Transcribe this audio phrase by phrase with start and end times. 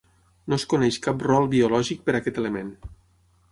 [0.53, 2.75] No es coneix cap rol biològic per aquest element.